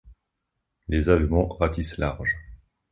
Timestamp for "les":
0.87-1.09